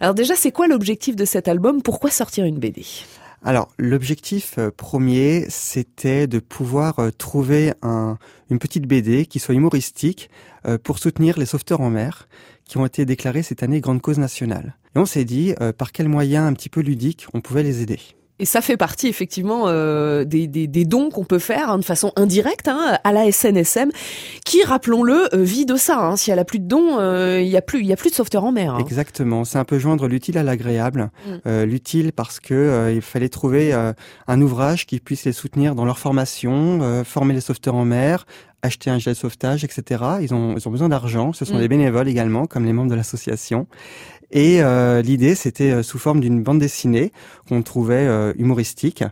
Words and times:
Alors 0.00 0.14
déjà, 0.14 0.36
c'est 0.36 0.52
quoi 0.52 0.68
l'objectif 0.68 1.16
de 1.16 1.24
cet 1.24 1.48
album? 1.48 1.82
Pourquoi 1.82 2.10
sortir 2.10 2.44
une 2.44 2.58
BD 2.58 2.84
alors, 3.44 3.68
l'objectif 3.78 4.56
euh, 4.58 4.72
premier, 4.76 5.46
c'était 5.48 6.26
de 6.26 6.40
pouvoir 6.40 6.98
euh, 6.98 7.10
trouver 7.12 7.72
un, 7.82 8.18
une 8.50 8.58
petite 8.58 8.88
BD 8.88 9.26
qui 9.26 9.38
soit 9.38 9.54
humoristique 9.54 10.28
euh, 10.66 10.76
pour 10.76 10.98
soutenir 10.98 11.38
les 11.38 11.46
sauveteurs 11.46 11.80
en 11.80 11.88
mer 11.88 12.28
qui 12.64 12.78
ont 12.78 12.84
été 12.84 13.04
déclarés 13.04 13.44
cette 13.44 13.62
année 13.62 13.80
grande 13.80 14.02
cause 14.02 14.18
nationale. 14.18 14.74
Et 14.96 14.98
on 14.98 15.06
s'est 15.06 15.24
dit 15.24 15.54
par 15.78 15.92
quel 15.92 16.08
moyen 16.08 16.48
un 16.48 16.52
petit 16.52 16.68
peu 16.68 16.80
ludique 16.80 17.28
on 17.32 17.40
pouvait 17.40 17.62
les 17.62 17.80
aider. 17.80 18.00
Et 18.40 18.44
ça 18.44 18.60
fait 18.60 18.76
partie 18.76 19.08
effectivement 19.08 19.64
euh, 19.66 20.24
des, 20.24 20.46
des, 20.46 20.66
des, 20.66 20.84
dons 20.84 21.10
qu'on 21.10 21.24
peut 21.24 21.40
faire 21.40 21.70
hein, 21.70 21.78
de 21.78 21.84
façon 21.84 22.12
indirecte 22.16 22.68
hein, 22.68 22.98
à 23.02 23.12
la 23.12 23.30
SNSM, 23.30 23.90
qui, 24.44 24.62
rappelons-le, 24.62 25.34
euh, 25.34 25.42
vit 25.42 25.66
de 25.66 25.76
ça. 25.76 25.98
Hein. 25.98 26.16
Si 26.16 26.30
elle 26.30 26.38
a 26.38 26.44
plus 26.44 26.60
de 26.60 26.66
dons, 26.66 26.98
euh, 26.98 27.40
il 27.40 27.48
y 27.48 27.56
a 27.56 27.62
plus, 27.62 27.80
il 27.80 27.86
y 27.86 27.92
a 27.92 27.96
plus 27.96 28.10
de 28.10 28.14
sauveteurs 28.14 28.44
en 28.44 28.52
mer. 28.52 28.74
Hein. 28.74 28.78
Exactement. 28.80 29.44
C'est 29.44 29.58
un 29.58 29.64
peu 29.64 29.78
joindre 29.78 30.06
l'utile 30.06 30.38
à 30.38 30.44
l'agréable. 30.44 31.10
Mm. 31.26 31.30
Euh, 31.46 31.66
l'utile 31.66 32.12
parce 32.12 32.38
que 32.38 32.92
il 32.94 33.02
fallait 33.02 33.28
trouver 33.28 33.72
un 33.72 34.40
ouvrage 34.40 34.86
qui 34.86 35.00
puisse 35.00 35.24
les 35.24 35.32
soutenir 35.32 35.74
dans 35.74 35.84
leur 35.84 35.98
formation, 35.98 37.04
former 37.04 37.34
les 37.34 37.40
sauveteurs 37.40 37.74
en 37.74 37.84
mer, 37.84 38.26
acheter 38.62 38.90
un 38.90 38.98
gilet 38.98 39.12
de 39.12 39.18
sauvetage, 39.18 39.64
etc. 39.64 40.04
Ils 40.20 40.34
ont, 40.34 40.56
ils 40.56 40.66
ont 40.66 40.70
besoin 40.70 40.88
d'argent. 40.88 41.32
Ce 41.32 41.44
sont 41.44 41.56
mm. 41.56 41.60
des 41.60 41.68
bénévoles 41.68 42.08
également, 42.08 42.46
comme 42.46 42.64
les 42.64 42.72
membres 42.72 42.90
de 42.90 42.96
l'association. 42.96 43.66
Et 44.30 44.62
euh, 44.62 45.00
l'idée, 45.00 45.34
c'était 45.34 45.70
euh, 45.70 45.82
sous 45.82 45.98
forme 45.98 46.20
d'une 46.20 46.42
bande 46.42 46.58
dessinée 46.58 47.12
qu'on 47.48 47.62
trouvait 47.62 48.06
euh, 48.06 48.34
humoristique, 48.36 49.02